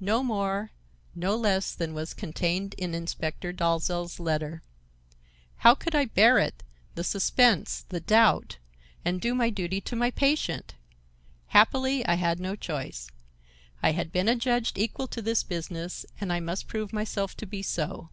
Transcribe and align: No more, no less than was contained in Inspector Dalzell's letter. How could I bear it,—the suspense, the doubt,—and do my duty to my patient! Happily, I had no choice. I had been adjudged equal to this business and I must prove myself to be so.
No 0.00 0.22
more, 0.22 0.70
no 1.14 1.36
less 1.36 1.74
than 1.74 1.92
was 1.92 2.14
contained 2.14 2.72
in 2.78 2.94
Inspector 2.94 3.52
Dalzell's 3.52 4.18
letter. 4.18 4.62
How 5.56 5.74
could 5.74 5.94
I 5.94 6.06
bear 6.06 6.38
it,—the 6.38 7.04
suspense, 7.04 7.84
the 7.90 8.00
doubt,—and 8.00 9.20
do 9.20 9.34
my 9.34 9.50
duty 9.50 9.82
to 9.82 9.94
my 9.94 10.10
patient! 10.10 10.74
Happily, 11.48 12.02
I 12.06 12.14
had 12.14 12.40
no 12.40 12.56
choice. 12.56 13.10
I 13.82 13.92
had 13.92 14.10
been 14.10 14.26
adjudged 14.26 14.78
equal 14.78 15.06
to 15.08 15.20
this 15.20 15.42
business 15.42 16.06
and 16.18 16.32
I 16.32 16.40
must 16.40 16.66
prove 16.66 16.94
myself 16.94 17.36
to 17.36 17.44
be 17.44 17.60
so. 17.62 18.08